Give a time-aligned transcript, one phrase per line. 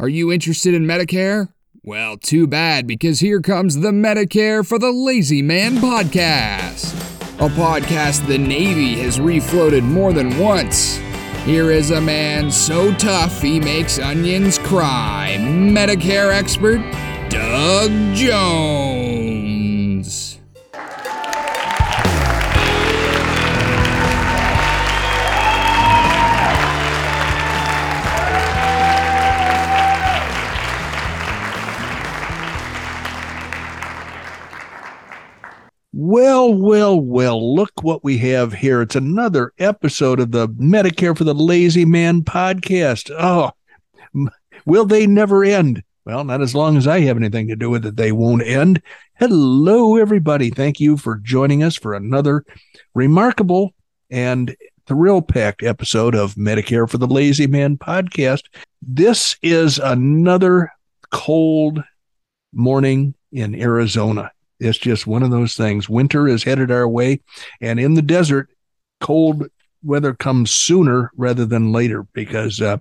[0.00, 1.52] Are you interested in Medicare?
[1.84, 6.94] Well, too bad, because here comes the Medicare for the Lazy Man podcast,
[7.38, 10.96] a podcast the Navy has refloated more than once.
[11.44, 16.78] Here is a man so tough he makes onions cry, Medicare expert
[17.28, 19.09] Doug Jones.
[36.10, 38.82] Well, well, well, look what we have here.
[38.82, 43.12] It's another episode of the Medicare for the Lazy Man podcast.
[43.16, 43.52] Oh,
[44.66, 45.84] will they never end?
[46.04, 48.82] Well, not as long as I have anything to do with it, they won't end.
[49.20, 50.50] Hello, everybody.
[50.50, 52.44] Thank you for joining us for another
[52.92, 53.72] remarkable
[54.10, 54.56] and
[54.88, 58.46] thrill packed episode of Medicare for the Lazy Man podcast.
[58.82, 60.72] This is another
[61.12, 61.84] cold
[62.52, 64.32] morning in Arizona.
[64.60, 65.88] It's just one of those things.
[65.88, 67.22] Winter is headed our way,
[67.60, 68.48] and in the desert,
[69.00, 69.46] cold
[69.82, 72.76] weather comes sooner rather than later because uh,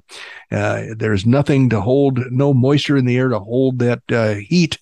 [0.52, 4.78] uh, there's nothing to hold, no moisture in the air to hold that uh, heat.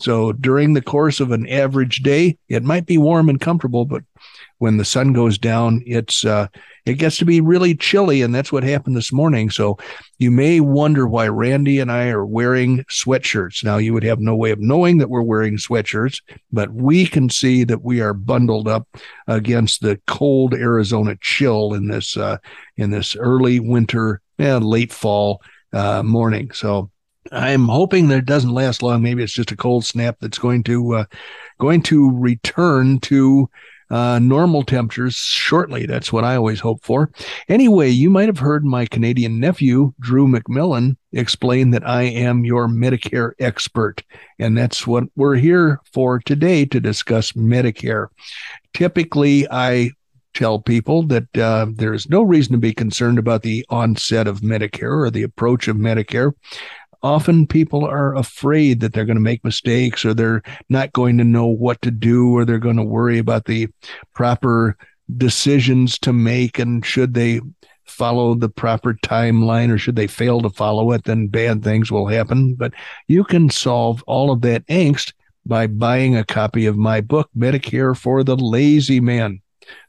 [0.00, 4.04] So during the course of an average day, it might be warm and comfortable, but
[4.58, 6.48] when the sun goes down, it's uh,
[6.84, 9.50] it gets to be really chilly, and that's what happened this morning.
[9.50, 9.78] So
[10.18, 13.62] you may wonder why Randy and I are wearing sweatshirts.
[13.62, 17.30] Now you would have no way of knowing that we're wearing sweatshirts, but we can
[17.30, 18.88] see that we are bundled up
[19.26, 22.38] against the cold Arizona chill in this uh,
[22.76, 26.50] in this early winter and late fall uh, morning.
[26.52, 26.90] So
[27.30, 29.02] I'm hoping that it doesn't last long.
[29.02, 31.04] Maybe it's just a cold snap that's going to uh,
[31.58, 33.50] going to return to
[33.90, 35.86] uh, normal temperatures shortly.
[35.86, 37.10] That's what I always hope for.
[37.48, 42.68] Anyway, you might have heard my Canadian nephew, Drew McMillan, explain that I am your
[42.68, 44.02] Medicare expert.
[44.38, 48.08] And that's what we're here for today to discuss Medicare.
[48.74, 49.90] Typically, I
[50.34, 55.04] tell people that uh, there's no reason to be concerned about the onset of Medicare
[55.04, 56.32] or the approach of Medicare
[57.02, 61.24] often people are afraid that they're going to make mistakes or they're not going to
[61.24, 63.68] know what to do or they're going to worry about the
[64.14, 64.76] proper
[65.16, 66.58] decisions to make.
[66.58, 67.40] And should they
[67.84, 72.06] follow the proper timeline or should they fail to follow it then bad things will
[72.06, 72.54] happen.
[72.54, 72.72] But
[73.06, 75.12] you can solve all of that angst
[75.46, 79.40] by buying a copy of my book medicare for the lazy man.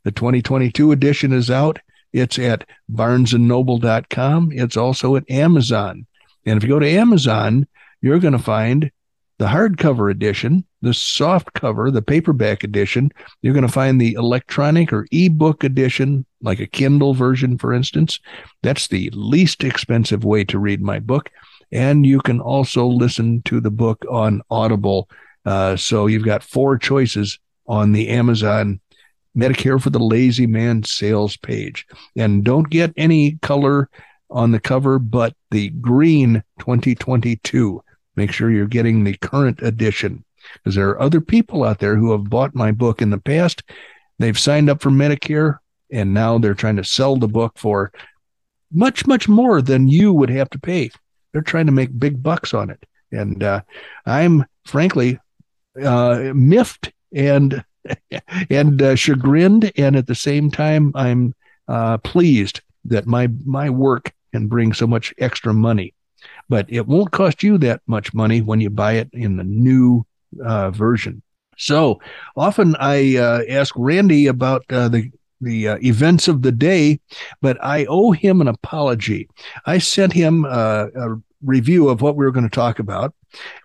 [0.03, 1.79] The 2022 edition is out.
[2.13, 6.07] It's at barnesandnoble.com it's also at amazon
[6.49, 7.67] and if you go to Amazon,
[8.01, 8.91] you're going to find
[9.37, 13.09] the hardcover edition, the soft cover, the paperback edition.
[13.41, 18.19] You're going to find the electronic or ebook edition, like a Kindle version, for instance.
[18.63, 21.29] That's the least expensive way to read my book.
[21.71, 25.09] And you can also listen to the book on Audible.
[25.45, 28.81] Uh, so you've got four choices on the Amazon
[29.37, 31.85] Medicare for the Lazy Man sales page.
[32.17, 33.89] And don't get any color
[34.29, 37.83] on the cover, but the green 2022.
[38.15, 40.23] Make sure you're getting the current edition
[40.53, 43.63] because there are other people out there who have bought my book in the past.
[44.17, 45.59] They've signed up for Medicare
[45.91, 47.91] and now they're trying to sell the book for
[48.71, 50.91] much, much more than you would have to pay.
[51.31, 52.83] They're trying to make big bucks on it.
[53.11, 53.61] And uh,
[54.05, 55.19] I'm frankly
[55.81, 57.63] uh, miffed and
[58.49, 61.33] and uh, chagrined, and at the same time, I'm
[61.67, 65.93] uh, pleased that my my work and bring so much extra money.
[66.47, 70.05] But it won't cost you that much money when you buy it in the new
[70.43, 71.21] uh, version.
[71.57, 71.99] So
[72.35, 76.99] often I uh, ask Randy about uh, the the uh, events of the day,
[77.41, 79.29] but I owe him an apology.
[79.65, 83.13] I sent him uh, a review of what we were going to talk about,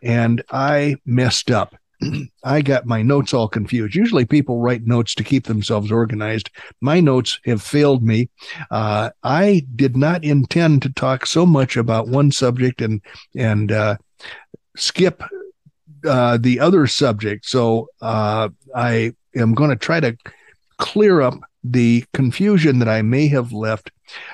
[0.02, 1.74] and I messed up.
[2.44, 3.94] I got my notes all confused.
[3.94, 6.50] Usually people write notes to keep themselves organized.
[6.80, 8.28] My notes have failed me.
[8.70, 13.00] Uh, I did not intend to talk so much about one subject and,
[13.36, 13.96] and, uh,
[14.76, 15.22] skip,
[16.06, 17.46] uh, the other subject.
[17.46, 20.16] So, uh, I am going to try to
[20.78, 23.90] clear up the confusion that I may have left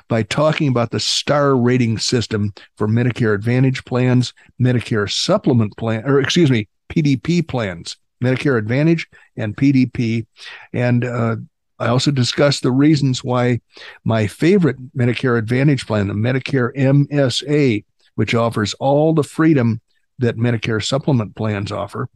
[0.08, 6.20] by talking about the star rating system for Medicare Advantage plans, Medicare supplement plan, or
[6.20, 10.26] excuse me, PDP plans, Medicare Advantage and PDP.
[10.72, 11.36] And uh,
[11.78, 13.60] I also discussed the reasons why
[14.04, 17.84] my favorite Medicare Advantage plan, the Medicare MSA,
[18.16, 19.80] which offers all the freedom
[20.18, 22.06] that Medicare supplement plans offer,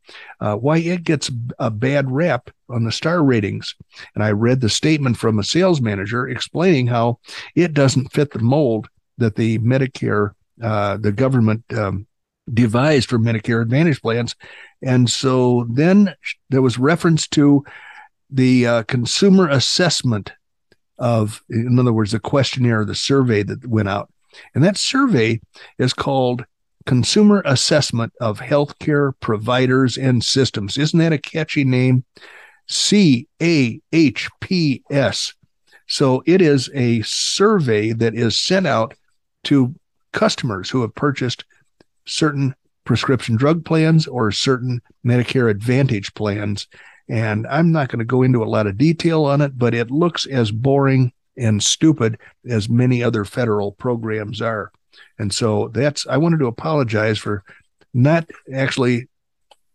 [0.41, 3.75] uh, why it gets a bad rap on the star ratings.
[4.15, 7.19] And I read the statement from a sales manager explaining how
[7.55, 10.33] it doesn't fit the mold that the Medicare
[10.63, 12.07] uh, the government um,
[12.53, 14.37] devised for Medicare Advantage plans.
[14.83, 16.15] And so then
[16.51, 17.65] there was reference to
[18.31, 20.33] the uh, consumer assessment
[20.99, 24.13] of, in other words, the questionnaire, the survey that went out.
[24.55, 25.41] And that survey
[25.79, 26.45] is called
[26.87, 30.77] Consumer Assessment of Healthcare Providers and Systems.
[30.77, 32.05] Isn't that a catchy name?
[32.67, 35.33] C A H P S.
[35.87, 38.95] So it is a survey that is sent out
[39.45, 39.75] to
[40.13, 41.45] customers who have purchased
[42.07, 42.55] certain
[42.85, 46.69] prescription drug plans or certain Medicare Advantage plans.
[47.09, 49.91] And I'm not going to go into a lot of detail on it, but it
[49.91, 52.19] looks as boring and stupid
[52.49, 54.71] as many other federal programs are.
[55.19, 57.43] And so that's, I wanted to apologize for
[57.93, 59.09] not actually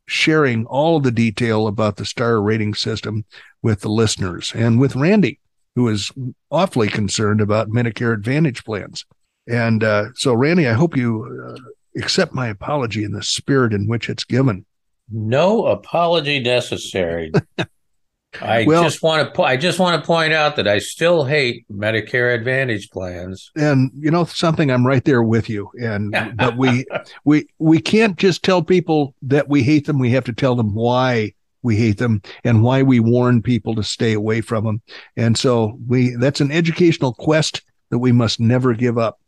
[0.07, 3.25] sharing all the detail about the star rating system
[3.61, 5.39] with the listeners and with Randy,
[5.75, 6.11] who is
[6.49, 9.05] awfully concerned about Medicare Advantage plans.
[9.47, 11.59] And uh, so, Randy, I hope you uh,
[11.99, 14.65] accept my apology in the spirit in which it's given.
[15.11, 17.31] No apology necessary.
[18.41, 21.25] I well, just want to po- I just want to point out that I still
[21.25, 23.49] hate Medicare Advantage plans.
[23.55, 26.85] And you know something I'm right there with you and but we
[27.25, 30.75] we we can't just tell people that we hate them we have to tell them
[30.75, 34.81] why we hate them and why we warn people to stay away from them.
[35.17, 39.19] And so we that's an educational quest that we must never give up.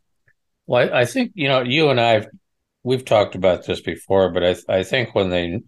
[0.66, 2.26] Well, I, I think you know you and I
[2.84, 5.62] we've talked about this before, but I I think when they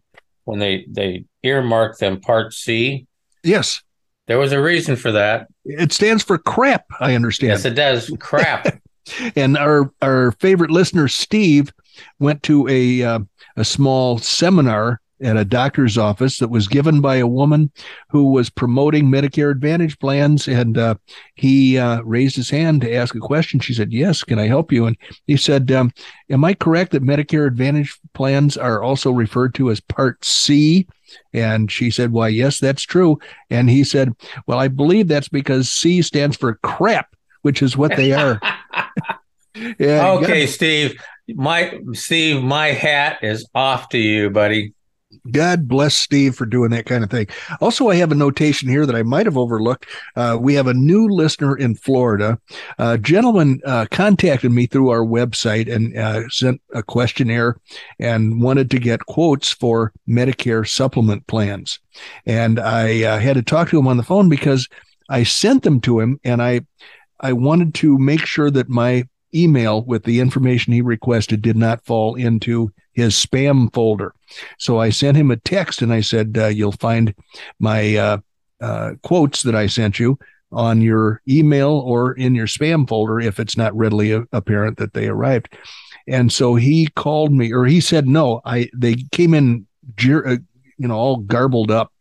[0.45, 3.07] when they they earmark them Part C,
[3.43, 3.83] yes,
[4.27, 5.49] there was a reason for that.
[5.65, 6.85] It stands for crap.
[7.01, 7.51] I understand.
[7.51, 8.11] Yes, it does.
[8.19, 8.81] Crap.
[9.37, 11.73] and our our favorite listener Steve
[12.19, 13.19] went to a uh,
[13.57, 17.71] a small seminar at a doctor's office that was given by a woman
[18.09, 20.49] who was promoting Medicare Advantage plans.
[20.49, 20.97] And uh,
[21.35, 23.61] he uh, raised his hand to ask a question.
[23.61, 24.87] She said, Yes, can I help you?
[24.87, 24.97] And
[25.27, 25.93] he said, um,
[26.31, 30.87] Am I correct that Medicare Advantage plans are also referred to as Part C?
[31.33, 33.19] And she said, Why, yes, that's true.
[33.51, 34.15] And he said,
[34.47, 38.41] Well, I believe that's because C stands for crap, which is what they are.
[39.79, 41.01] yeah, okay, Steve.
[41.29, 44.74] My Steve, my hat is off to you, buddy.
[45.31, 47.29] God bless Steve for doing that kind of thing.
[47.61, 49.87] Also, I have a notation here that I might have overlooked.
[50.17, 52.39] Uh, we have a new listener in Florida.
[52.79, 57.57] A gentleman uh, contacted me through our website and uh, sent a questionnaire
[57.99, 61.79] and wanted to get quotes for Medicare supplement plans.
[62.27, 64.69] And I uh, had to talk to him on the phone because
[65.09, 66.63] I sent them to him and I
[67.21, 71.85] I wanted to make sure that my email with the information he requested did not
[71.85, 74.15] fall into his spam folder.
[74.59, 77.15] So I sent him a text and I said, uh, You'll find
[77.59, 78.19] my uh,
[78.61, 80.19] uh, quotes that I sent you
[80.53, 85.09] on your email or in your spam folder if it's not readily apparent that they
[85.09, 85.57] arrived.
[86.07, 89.67] And so he called me, or he said, No, I they came in,
[89.99, 90.37] uh,
[90.79, 91.93] you know, all garbled up.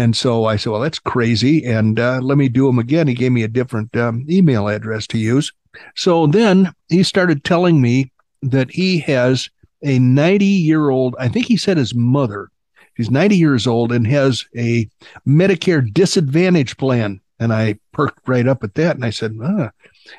[0.00, 1.62] And so I said, Well, that's crazy.
[1.62, 3.06] And uh, let me do them again.
[3.06, 5.52] He gave me a different um, email address to use.
[5.94, 8.10] So then he started telling me
[8.42, 9.50] that he has
[9.82, 12.50] a 90 year old, I think he said his mother,
[12.96, 14.88] she's 90 years old and has a
[15.28, 17.20] Medicare disadvantage plan.
[17.38, 19.70] And I perked right up at that and I said, ah.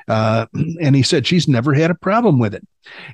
[0.08, 0.46] Uh,
[0.80, 2.66] and he said she's never had a problem with it.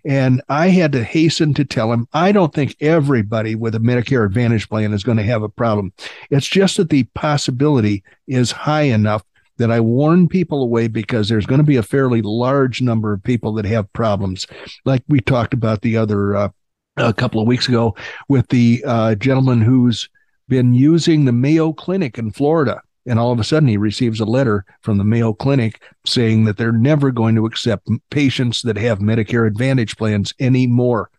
[0.05, 4.25] And I had to hasten to tell him, I don't think everybody with a Medicare
[4.25, 5.93] Advantage plan is going to have a problem.
[6.31, 9.23] It's just that the possibility is high enough
[9.59, 13.23] that I warn people away because there's going to be a fairly large number of
[13.23, 14.47] people that have problems,
[14.85, 16.49] like we talked about the other uh,
[16.97, 17.95] a couple of weeks ago
[18.29, 20.09] with the uh, gentleman who's
[20.49, 22.81] been using the Mayo Clinic in Florida.
[23.09, 26.57] And all of a sudden, he receives a letter from the Mayo Clinic saying that
[26.57, 31.11] they're never going to accept patients that have Medicare Advantage plans anymore.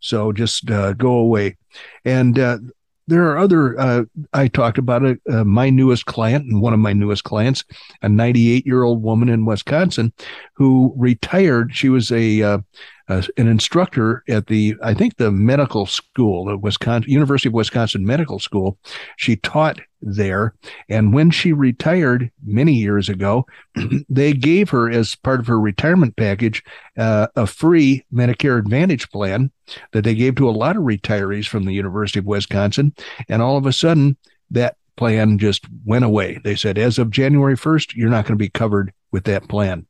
[0.00, 1.56] So just uh, go away.
[2.04, 2.58] And uh,
[3.06, 4.04] there are other uh,
[4.34, 7.64] i talked about it uh, my newest client and one of my newest clients
[8.02, 10.12] a 98 year old woman in wisconsin
[10.52, 12.62] who retired she was a
[13.08, 18.04] uh, an instructor at the I think the medical school, the Wisconsin University of Wisconsin
[18.04, 18.78] Medical School.
[19.16, 20.54] She taught there,
[20.88, 23.46] and when she retired many years ago,
[24.08, 26.62] they gave her as part of her retirement package
[26.96, 29.50] uh, a free Medicare Advantage plan
[29.92, 32.94] that they gave to a lot of retirees from the University of Wisconsin,
[33.28, 34.16] and all of a sudden
[34.50, 36.40] that plan just went away.
[36.44, 39.86] They said, as of January 1st, you're not going to be covered with that plan.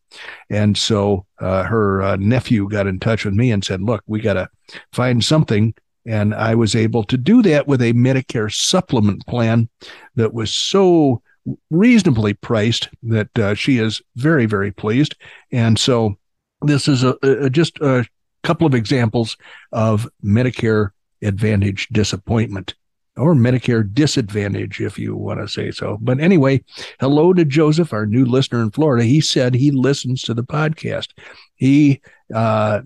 [0.51, 4.21] And so uh, her uh, nephew got in touch with me and said, look, we
[4.21, 4.49] got to
[4.93, 5.75] find something.
[6.07, 9.69] And I was able to do that with a Medicare supplement plan
[10.15, 11.23] that was so
[11.71, 15.17] reasonably priced that uh, she is very, very pleased.
[15.53, 16.17] And so
[16.63, 18.07] this is a, a just a
[18.43, 19.37] couple of examples
[19.73, 20.91] of Medicare
[21.23, 22.75] Advantage disappointment
[23.19, 25.99] or Medicare disadvantage, if you want to say so.
[26.01, 26.63] But anyway,
[27.01, 29.05] hello to Joseph, our new listener in Florida.
[29.05, 31.09] He said he listens to the podcast.
[31.57, 32.01] He,
[32.35, 32.83] uh,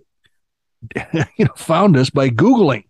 [1.13, 2.85] you know, found us by Googling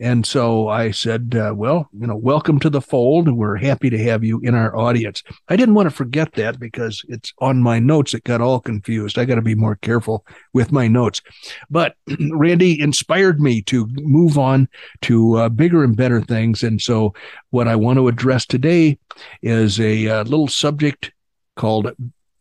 [0.00, 3.30] and so I said, uh, well, you know, welcome to the fold.
[3.30, 5.22] We're happy to have you in our audience.
[5.48, 8.14] I didn't want to forget that because it's on my notes.
[8.14, 9.18] It got all confused.
[9.18, 11.20] I got to be more careful with my notes.
[11.68, 11.96] But
[12.32, 14.68] Randy inspired me to move on
[15.02, 16.62] to uh, bigger and better things.
[16.62, 17.12] And so
[17.50, 18.98] what I want to address today
[19.42, 21.12] is a uh, little subject
[21.56, 21.92] called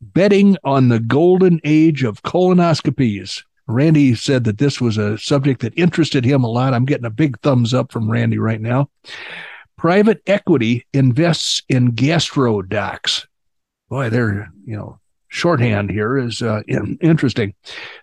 [0.02, 3.44] betting on the golden age of colonoscopies.
[3.70, 6.74] Randy said that this was a subject that interested him a lot.
[6.74, 8.90] I'm getting a big thumbs up from Randy right now.
[9.78, 13.28] Private equity invests in gastro docs.
[13.88, 15.00] Boy, they're, you know,
[15.30, 16.62] shorthand here is uh,
[17.02, 17.54] interesting.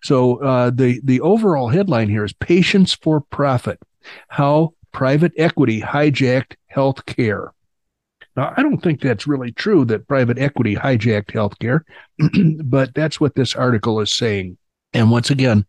[0.02, 3.78] So uh, the the overall headline here is "Patients for Profit:
[4.28, 7.50] How Private Equity Hijacked Healthcare."
[8.36, 11.80] Now, I don't think that's really true that private equity hijacked healthcare,
[12.64, 14.58] but that's what this article is saying.
[14.96, 15.66] And once again,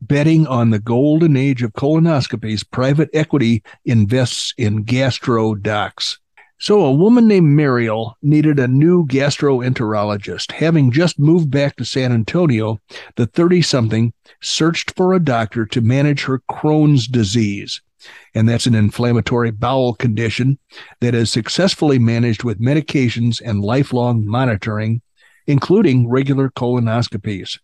[0.00, 6.18] betting on the golden age of colonoscopies, private equity invests in gastro docs.
[6.58, 10.52] So, a woman named Mariel needed a new gastroenterologist.
[10.52, 12.78] Having just moved back to San Antonio,
[13.16, 17.82] the 30 something searched for a doctor to manage her Crohn's disease.
[18.34, 20.58] And that's an inflammatory bowel condition
[21.00, 25.02] that is successfully managed with medications and lifelong monitoring,
[25.46, 27.58] including regular colonoscopies.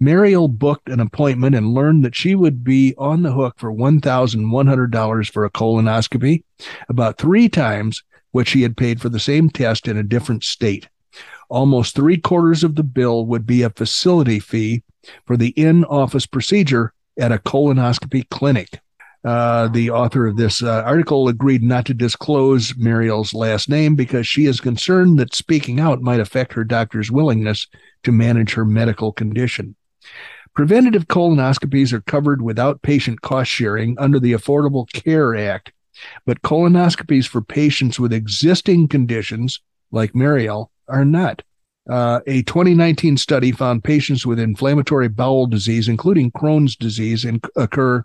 [0.00, 5.30] Mariel booked an appointment and learned that she would be on the hook for $1,100
[5.30, 6.42] for a colonoscopy,
[6.88, 10.88] about three times what she had paid for the same test in a different state.
[11.48, 14.82] Almost three quarters of the bill would be a facility fee
[15.24, 18.80] for the in office procedure at a colonoscopy clinic.
[19.26, 24.24] Uh, the author of this uh, article agreed not to disclose Muriel's last name because
[24.24, 27.66] she is concerned that speaking out might affect her doctor's willingness
[28.04, 29.74] to manage her medical condition.
[30.54, 35.72] Preventative colonoscopies are covered without patient cost sharing under the Affordable Care Act,
[36.24, 41.42] but colonoscopies for patients with existing conditions, like Mariel, are not.
[41.90, 48.04] Uh, a 2019 study found patients with inflammatory bowel disease, including Crohn's disease, in, occur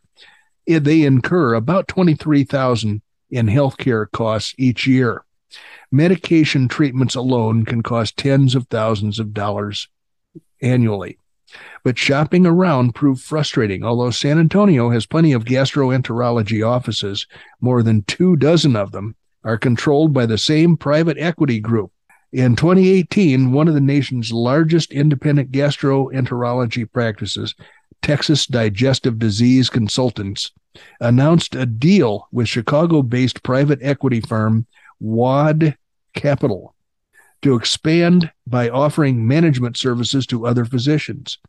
[0.67, 5.23] Eh, they incur about 23,000 in healthcare costs each year.
[5.91, 9.89] Medication treatments alone can cost tens of thousands of dollars
[10.61, 11.17] annually.
[11.83, 13.83] But shopping around proved frustrating.
[13.83, 17.27] Although San Antonio has plenty of gastroenterology offices,
[17.59, 21.91] more than two dozen of them are controlled by the same private equity group.
[22.31, 27.53] In 2018, one of the nation's largest independent gastroenterology practices
[28.01, 30.51] Texas Digestive Disease Consultants,
[30.99, 34.65] announced a deal with Chicago based private equity firm
[34.99, 35.75] Waud
[36.13, 36.75] Capital
[37.41, 41.39] to expand by offering management services to other physicians.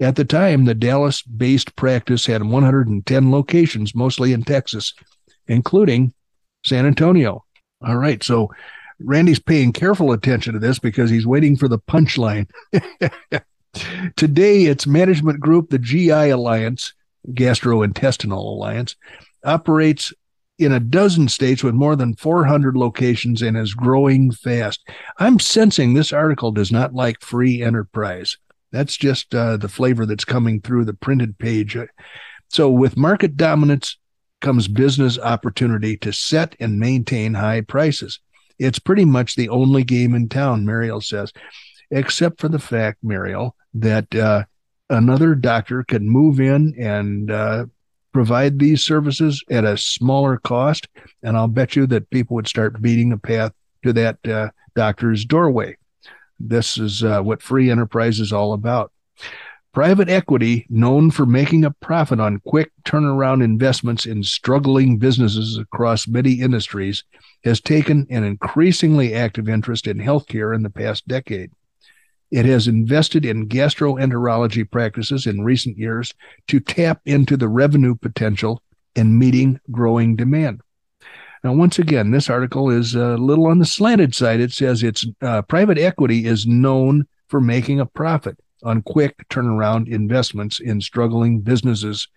[0.00, 4.94] At the time, the Dallas based practice had 110 locations, mostly in Texas,
[5.46, 6.14] including
[6.64, 7.44] San Antonio.
[7.86, 8.50] All right, so
[8.98, 12.48] Randy's paying careful attention to this because he's waiting for the punchline.
[14.16, 16.92] Today, its management group, the GI Alliance,
[17.28, 18.96] Gastrointestinal Alliance,
[19.44, 20.12] operates
[20.58, 24.86] in a dozen states with more than 400 locations and is growing fast.
[25.18, 28.36] I'm sensing this article does not like free enterprise.
[28.70, 31.76] That's just uh, the flavor that's coming through the printed page.
[32.48, 33.98] So, with market dominance
[34.40, 38.18] comes business opportunity to set and maintain high prices.
[38.58, 41.32] It's pretty much the only game in town, Mariel says,
[41.92, 44.44] except for the fact, Mariel, that uh,
[44.90, 47.66] another doctor could move in and uh,
[48.12, 50.88] provide these services at a smaller cost.
[51.22, 53.52] And I'll bet you that people would start beating the path
[53.84, 55.76] to that uh, doctor's doorway.
[56.40, 58.90] This is uh, what free enterprise is all about.
[59.72, 66.06] Private equity, known for making a profit on quick turnaround investments in struggling businesses across
[66.06, 67.04] many industries,
[67.44, 71.50] has taken an increasingly active interest in healthcare in the past decade.
[72.32, 76.14] It has invested in gastroenterology practices in recent years
[76.48, 78.62] to tap into the revenue potential
[78.96, 80.62] and meeting growing demand.
[81.44, 84.40] Now, once again, this article is a little on the slanted side.
[84.40, 89.88] It says it's uh, private equity is known for making a profit on quick turnaround
[89.88, 92.08] investments in struggling businesses.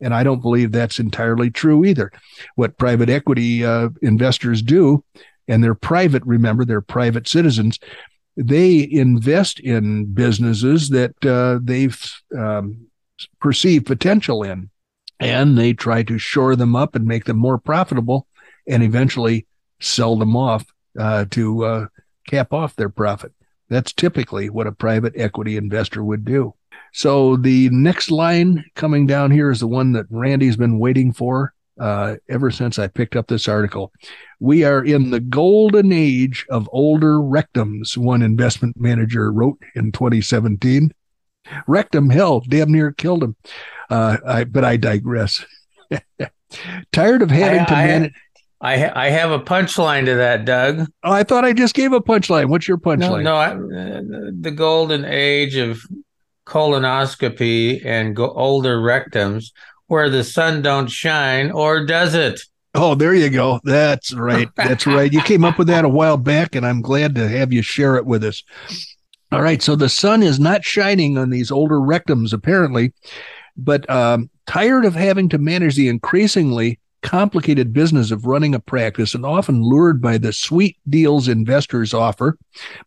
[0.00, 2.10] And I don't believe that's entirely true either.
[2.54, 5.04] What private equity uh, investors do,
[5.46, 7.78] and they're private, remember, they're private citizens,
[8.38, 12.00] they invest in businesses that uh, they've
[12.38, 12.86] um,
[13.40, 14.70] perceive potential in.
[15.20, 18.28] And they try to shore them up and make them more profitable
[18.68, 19.48] and eventually
[19.80, 21.86] sell them off uh, to uh,
[22.28, 23.32] cap off their profit.
[23.68, 26.54] That's typically what a private equity investor would do.
[26.92, 31.52] So the next line coming down here is the one that Randy's been waiting for
[31.78, 33.92] uh, ever since I picked up this article.
[34.40, 40.92] We are in the golden age of older rectums, one investment manager wrote in 2017.
[41.66, 43.36] Rectum, hell, damn near killed him.
[43.90, 45.44] Uh, I, but I digress.
[46.92, 48.14] Tired of having I, to manage.
[48.60, 50.88] I ha- I have a punchline to that, Doug.
[51.04, 52.48] Oh, I thought I just gave a punchline.
[52.48, 53.22] What's your punchline?
[53.22, 55.80] No, no I, uh, the golden age of
[56.46, 59.52] colonoscopy and go- older rectums,
[59.88, 62.40] where the sun don't shine, or does it?
[62.74, 63.60] Oh, there you go.
[63.64, 64.48] That's right.
[64.56, 65.12] That's right.
[65.12, 67.96] You came up with that a while back, and I'm glad to have you share
[67.96, 68.42] it with us.
[69.32, 69.60] All right.
[69.60, 72.92] So the sun is not shining on these older rectums, apparently,
[73.56, 79.14] but um, tired of having to manage the increasingly complicated business of running a practice
[79.14, 82.36] and often lured by the sweet deals investors offer,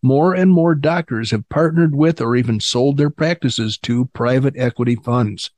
[0.01, 4.95] more and more doctors have partnered with or even sold their practices to private equity
[4.95, 5.51] funds.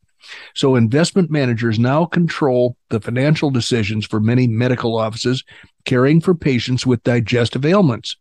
[0.54, 5.44] So investment managers now control the financial decisions for many medical offices
[5.86, 8.16] caring for patients with digestive ailments.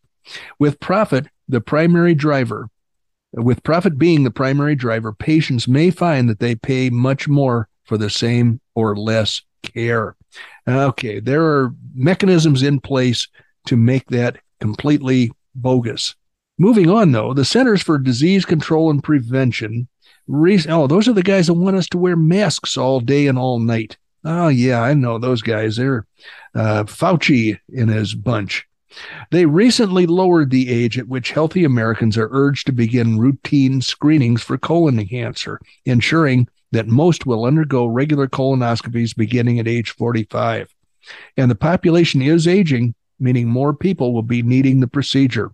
[0.58, 2.68] With profit, the primary driver,
[3.32, 7.96] with profit being the primary driver, patients may find that they pay much more for
[7.96, 10.16] the same or less care.
[10.68, 13.28] Okay, there are mechanisms in place
[13.66, 16.14] to make that completely bogus.
[16.58, 19.88] Moving on, though, the Centers for Disease Control and Prevention.
[20.28, 23.58] Oh, those are the guys that want us to wear masks all day and all
[23.58, 23.96] night.
[24.24, 25.76] Oh, yeah, I know those guys.
[25.76, 26.06] They're
[26.54, 28.66] uh, Fauci in his bunch.
[29.30, 34.42] They recently lowered the age at which healthy Americans are urged to begin routine screenings
[34.42, 40.74] for colon cancer, ensuring that most will undergo regular colonoscopies beginning at age 45.
[41.36, 45.52] And the population is aging, meaning more people will be needing the procedure.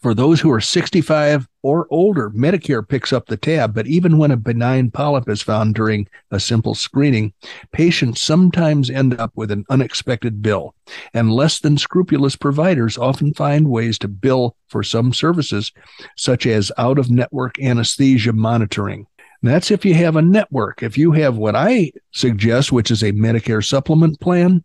[0.00, 4.30] For those who are 65 or older, Medicare picks up the tab, but even when
[4.30, 7.32] a benign polyp is found during a simple screening,
[7.72, 10.74] patients sometimes end up with an unexpected bill,
[11.14, 15.72] and less than scrupulous providers often find ways to bill for some services,
[16.16, 19.06] such as out of network anesthesia monitoring.
[19.44, 20.82] That's if you have a network.
[20.84, 24.62] If you have what I suggest, which is a Medicare supplement plan,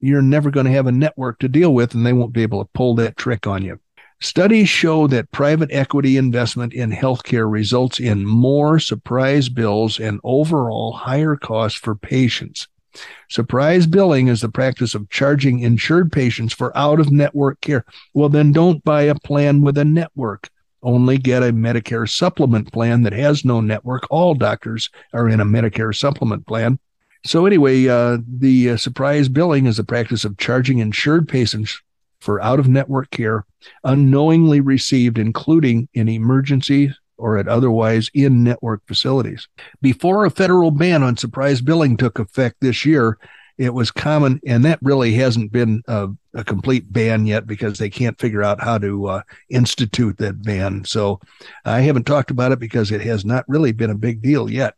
[0.00, 2.62] you're never going to have a network to deal with, and they won't be able
[2.62, 3.80] to pull that trick on you.
[4.20, 10.92] Studies show that private equity investment in healthcare results in more surprise bills and overall
[10.92, 12.68] higher costs for patients.
[13.28, 17.84] Surprise billing is the practice of charging insured patients for out of network care.
[18.12, 20.50] Well, then don't buy a plan with a network
[20.82, 24.06] only get a Medicare supplement plan that has no network.
[24.10, 26.78] All doctors are in a Medicare supplement plan.
[27.24, 31.82] So, anyway, uh, the uh, surprise billing is the practice of charging insured patients
[32.20, 33.44] for out of network care
[33.84, 39.46] unknowingly received, including in emergency or at otherwise in network facilities.
[39.82, 43.18] Before a federal ban on surprise billing took effect this year,
[43.58, 47.90] it was common, and that really hasn't been a, a complete ban yet because they
[47.90, 50.82] can't figure out how to uh, institute that ban.
[50.86, 51.20] So
[51.66, 54.76] I haven't talked about it because it has not really been a big deal yet.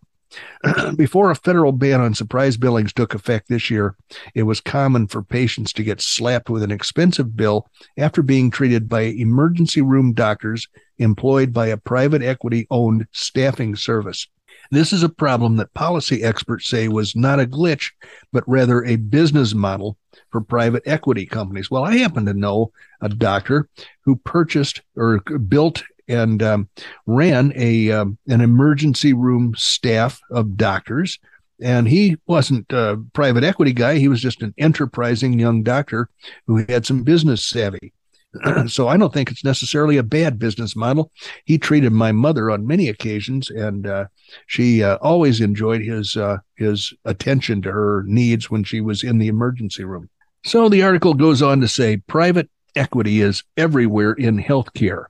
[0.97, 3.97] Before a federal ban on surprise billings took effect this year,
[4.35, 7.69] it was common for patients to get slapped with an expensive bill
[7.99, 10.69] after being treated by emergency room doctors
[10.99, 14.27] employed by a private equity owned staffing service.
[14.71, 17.91] This is a problem that policy experts say was not a glitch,
[18.33, 19.99] but rather a business model
[20.31, 21.71] for private equity companies.
[21.71, 23.69] Well, I happen to know a doctor
[24.01, 26.69] who purchased or built and um,
[27.07, 31.19] ran a um, an emergency room staff of doctors.
[31.61, 33.99] And he wasn't a private equity guy.
[33.99, 36.09] He was just an enterprising young doctor
[36.47, 37.93] who had some business savvy.
[38.67, 41.13] so I don't think it's necessarily a bad business model.
[41.45, 44.07] He treated my mother on many occasions, and uh,
[44.47, 49.19] she uh, always enjoyed his uh, his attention to her needs when she was in
[49.19, 50.09] the emergency room.
[50.45, 55.05] So the article goes on to say private equity is everywhere in healthcare.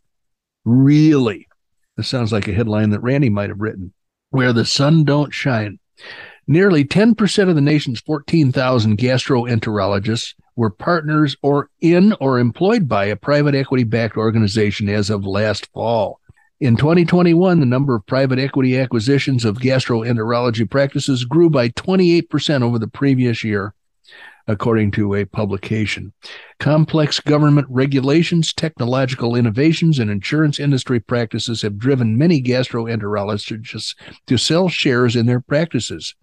[0.65, 1.49] Really,
[1.97, 3.93] this sounds like a headline that Randy might have written.
[4.31, 5.79] Where the sun don't shine.
[6.47, 13.17] Nearly 10% of the nation's 14,000 gastroenterologists were partners or in or employed by a
[13.17, 16.21] private equity backed organization as of last fall.
[16.61, 22.79] In 2021, the number of private equity acquisitions of gastroenterology practices grew by 28% over
[22.79, 23.75] the previous year.
[24.47, 26.13] According to a publication.
[26.59, 33.95] Complex government regulations, technological innovations, and insurance industry practices have driven many gastroenterologists
[34.27, 36.15] to sell shares in their practices,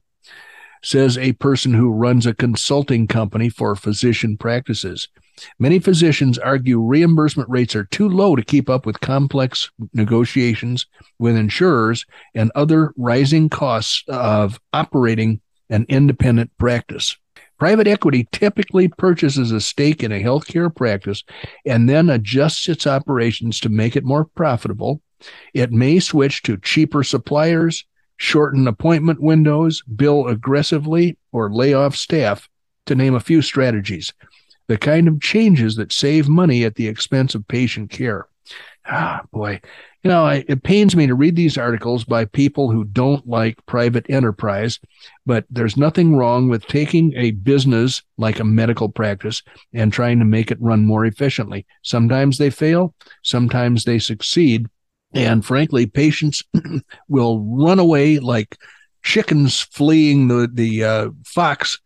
[0.83, 5.07] says a person who runs a consulting company for physician practices.
[5.57, 10.85] Many physicians argue reimbursement rates are too low to keep up with complex negotiations
[11.17, 12.05] with insurers
[12.35, 17.15] and other rising costs of operating an independent practice.
[17.59, 21.23] Private equity typically purchases a stake in a healthcare practice
[21.65, 25.01] and then adjusts its operations to make it more profitable.
[25.53, 32.47] It may switch to cheaper suppliers, shorten appointment windows, bill aggressively, or lay off staff,
[32.85, 34.13] to name a few strategies.
[34.67, 38.27] The kind of changes that save money at the expense of patient care.
[38.85, 39.59] Ah, boy,
[40.03, 43.65] you know, I, it pains me to read these articles by people who don't like
[43.65, 44.79] private enterprise,
[45.25, 50.25] but there's nothing wrong with taking a business like a medical practice and trying to
[50.25, 51.65] make it run more efficiently.
[51.81, 54.67] Sometimes they fail, sometimes they succeed.
[55.13, 56.43] And frankly, patients
[57.09, 58.57] will run away like
[59.03, 61.79] chickens fleeing the, the uh, fox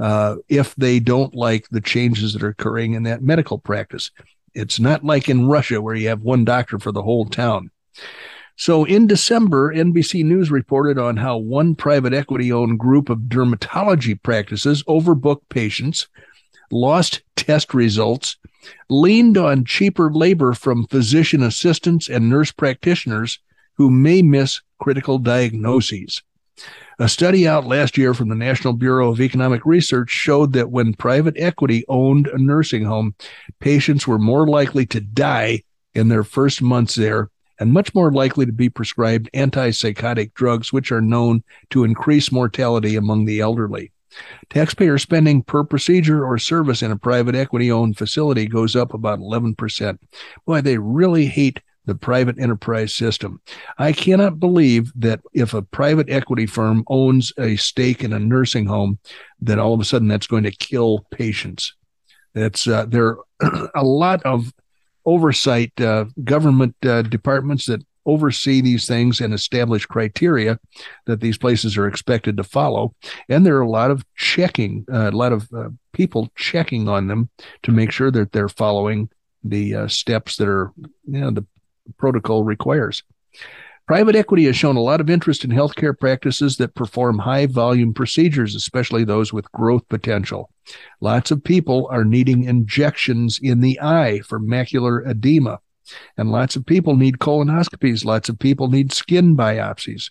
[0.00, 4.10] uh, if they don't like the changes that are occurring in that medical practice.
[4.54, 7.70] It's not like in Russia where you have one doctor for the whole town.
[8.56, 14.22] So in December, NBC News reported on how one private equity owned group of dermatology
[14.22, 16.06] practices overbooked patients,
[16.70, 18.36] lost test results,
[18.88, 23.38] leaned on cheaper labor from physician assistants and nurse practitioners
[23.74, 26.22] who may miss critical diagnoses.
[26.98, 30.94] A study out last year from the National Bureau of Economic Research showed that when
[30.94, 33.14] private equity owned a nursing home,
[33.58, 35.62] patients were more likely to die
[35.94, 40.90] in their first months there and much more likely to be prescribed antipsychotic drugs, which
[40.90, 43.92] are known to increase mortality among the elderly.
[44.50, 49.20] Taxpayer spending per procedure or service in a private equity owned facility goes up about
[49.20, 49.98] 11%.
[50.46, 53.40] Boy, they really hate the private enterprise system.
[53.78, 58.66] I cannot believe that if a private equity firm owns a stake in a nursing
[58.66, 58.98] home,
[59.40, 61.74] that all of a sudden that's going to kill patients.
[62.34, 64.52] That's uh, there are a lot of
[65.04, 70.58] oversight uh, government uh, departments that oversee these things and establish criteria
[71.06, 72.94] that these places are expected to follow.
[73.28, 77.06] And there are a lot of checking, uh, a lot of uh, people checking on
[77.06, 77.30] them
[77.62, 79.08] to make sure that they're following
[79.44, 81.46] the uh, steps that are, you know, the
[81.98, 83.02] protocol requires.
[83.86, 87.92] Private equity has shown a lot of interest in healthcare practices that perform high volume
[87.92, 90.50] procedures, especially those with growth potential.
[91.00, 95.58] Lots of people are needing injections in the eye for macular edema,
[96.16, 98.04] and lots of people need colonoscopies.
[98.04, 100.10] Lots of people need skin biopsies.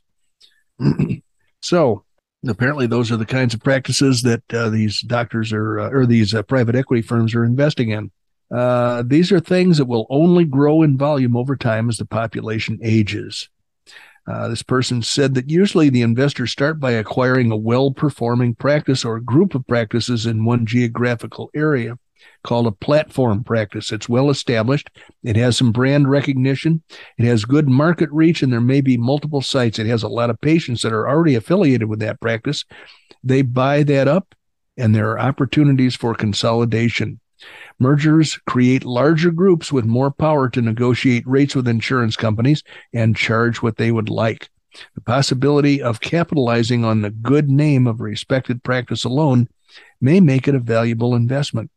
[1.61, 2.03] so,
[2.45, 6.33] apparently, those are the kinds of practices that uh, these doctors are, uh, or these
[6.33, 8.11] uh, private equity firms are investing in.
[8.53, 12.79] Uh, these are things that will only grow in volume over time as the population
[12.81, 13.49] ages.
[14.27, 19.03] Uh, this person said that usually the investors start by acquiring a well performing practice
[19.03, 21.97] or a group of practices in one geographical area
[22.43, 23.91] called a platform practice.
[23.91, 24.89] It's well established.
[25.23, 26.83] It has some brand recognition.
[27.17, 29.79] It has good market reach, and there may be multiple sites.
[29.79, 32.65] It has a lot of patients that are already affiliated with that practice.
[33.23, 34.35] They buy that up,
[34.77, 37.20] and there are opportunities for consolidation.
[37.79, 43.61] Mergers create larger groups with more power to negotiate rates with insurance companies and charge
[43.61, 44.49] what they would like.
[44.95, 49.49] The possibility of capitalizing on the good name of respected practice alone
[49.99, 51.71] may make it a valuable investment.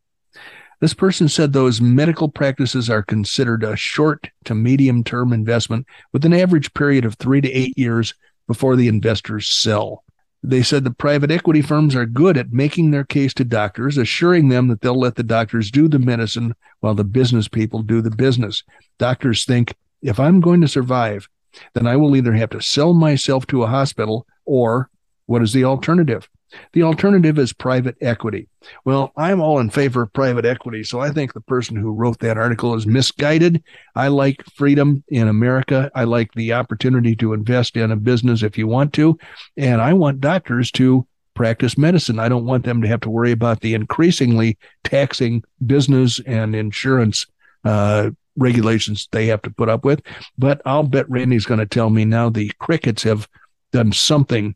[0.80, 6.24] This person said those medical practices are considered a short to medium term investment with
[6.24, 8.14] an average period of three to eight years
[8.46, 10.03] before the investors sell.
[10.46, 14.50] They said the private equity firms are good at making their case to doctors, assuring
[14.50, 18.10] them that they'll let the doctors do the medicine while the business people do the
[18.10, 18.62] business.
[18.98, 21.30] Doctors think if I'm going to survive,
[21.72, 24.90] then I will either have to sell myself to a hospital or
[25.24, 26.28] what is the alternative?
[26.72, 28.48] The alternative is private equity.
[28.84, 32.18] Well, I'm all in favor of private equity, so I think the person who wrote
[32.20, 33.62] that article is misguided.
[33.94, 35.90] I like freedom in America.
[35.94, 39.18] I like the opportunity to invest in a business if you want to,
[39.56, 42.18] and I want doctors to practice medicine.
[42.18, 47.26] I don't want them to have to worry about the increasingly taxing business and insurance
[47.64, 50.00] uh, regulations they have to put up with.
[50.38, 53.28] But I'll bet Randy's going to tell me now the crickets have
[53.72, 54.54] done something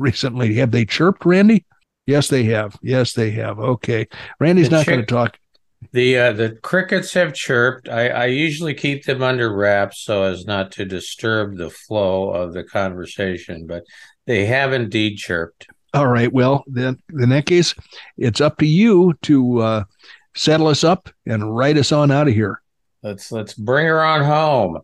[0.00, 0.54] recently.
[0.54, 1.64] Have they chirped, Randy?
[2.06, 2.76] Yes, they have.
[2.82, 3.58] Yes, they have.
[3.58, 4.08] Okay.
[4.40, 5.38] Randy's the not going to talk.
[5.92, 7.88] The uh, the crickets have chirped.
[7.88, 12.52] I, I usually keep them under wraps so as not to disturb the flow of
[12.52, 13.84] the conversation, but
[14.26, 15.68] they have indeed chirped.
[15.94, 16.32] All right.
[16.32, 17.74] Well, then in that case,
[18.18, 19.84] it's up to you to uh,
[20.34, 22.60] settle us up and write us on out of here.
[23.02, 24.80] Let's let's bring her on home.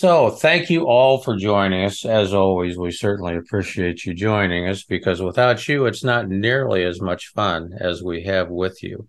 [0.00, 2.04] So, thank you all for joining us.
[2.04, 7.00] As always, we certainly appreciate you joining us because without you, it's not nearly as
[7.00, 9.08] much fun as we have with you.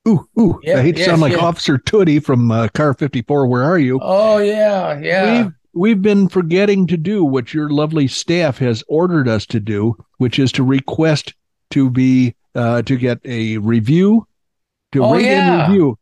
[0.09, 0.61] Ooh, ooh.
[0.63, 3.49] Yep, I hate to yes, sound like Officer Toody from uh, Car 54.
[3.49, 3.99] Where are you?
[4.01, 5.43] Oh, yeah, yeah.
[5.43, 9.95] We've, we've been forgetting to do what your lovely staff has ordered us to do,
[10.17, 11.35] which is to request
[11.71, 14.27] to be, uh, to get a review,
[14.93, 15.63] to oh, rate yeah.
[15.63, 15.99] and review.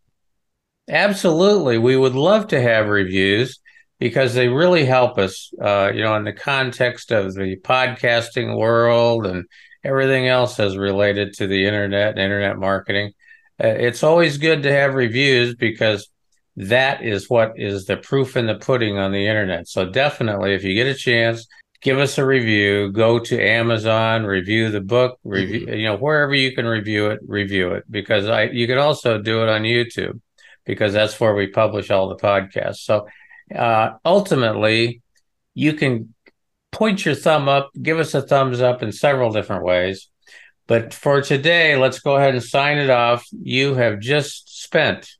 [0.88, 1.78] Absolutely.
[1.78, 3.58] We would love to have reviews
[3.98, 9.26] because they really help us, uh, you know, in the context of the podcasting world
[9.26, 9.44] and
[9.82, 13.12] everything else as related to the internet and internet marketing.
[13.62, 16.08] Uh, it's always good to have reviews because
[16.56, 19.68] that is what is the proof in the pudding on the internet.
[19.68, 21.46] So definitely, if you get a chance,
[21.82, 22.92] give us a review.
[22.92, 27.72] Go to Amazon, review the book, review you know wherever you can review it, review
[27.72, 30.20] it because I you can also do it on YouTube
[30.64, 32.78] because that's where we publish all the podcasts.
[32.78, 33.06] So
[33.54, 35.02] uh, ultimately,
[35.54, 36.14] you can
[36.72, 40.08] point your thumb up, give us a thumbs up in several different ways.
[40.66, 43.26] But for today, let's go ahead and sign it off.
[43.30, 45.10] You have just spent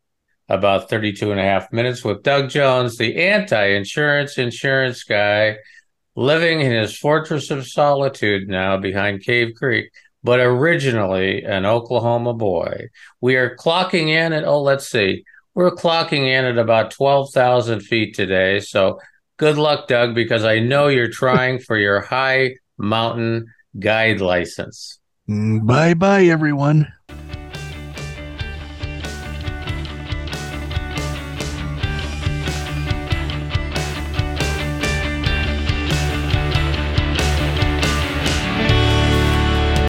[0.48, 5.56] about 32 and a half minutes with Doug Jones, the anti insurance insurance guy,
[6.16, 9.90] living in his fortress of solitude now behind Cave Creek,
[10.22, 12.88] but originally an Oklahoma boy.
[13.20, 18.14] We are clocking in at, oh, let's see, we're clocking in at about 12,000 feet
[18.14, 18.60] today.
[18.60, 19.00] So
[19.36, 24.98] good luck, Doug, because I know you're trying for your high mountain guide license.
[25.28, 26.92] Mm, bye bye, everyone.